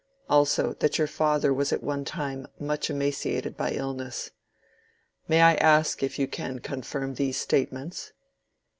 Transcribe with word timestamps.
Also, 0.27 0.73
that 0.79 0.97
your 0.97 1.05
father 1.05 1.53
was 1.53 1.71
at 1.71 1.83
one 1.83 2.03
time 2.05 2.47
much 2.59 2.89
emaciated 2.89 3.55
by 3.55 3.69
illness. 3.71 4.31
May 5.27 5.41
I 5.41 5.53
ask 5.57 6.01
if 6.01 6.17
you 6.17 6.27
can 6.27 6.57
confirm 6.57 7.13
these 7.13 7.37
statements?" 7.37 8.11